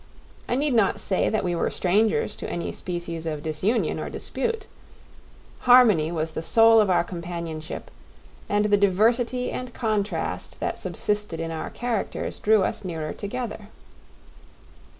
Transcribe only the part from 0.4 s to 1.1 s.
I need not